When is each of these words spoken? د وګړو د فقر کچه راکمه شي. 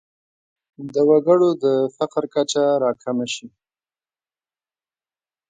د 0.93 0.95
وګړو 1.09 1.49
د 1.63 1.65
فقر 1.97 2.23
کچه 2.35 2.63
راکمه 2.83 3.25
شي. 3.33 3.47